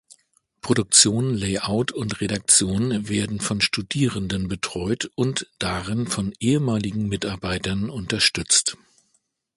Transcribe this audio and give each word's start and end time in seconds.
Produktion, 0.61 1.35
Layout 1.35 1.91
und 1.91 2.21
Redaktion 2.21 3.07
werden 3.07 3.39
von 3.39 3.61
Studierenden 3.61 4.47
betreut 4.47 5.11
und 5.13 5.45
darin 5.59 6.07
von 6.07 6.33
ehemaligen 6.39 7.07
Mitarbeitern 7.07 7.91
unterstützt. 7.91 8.77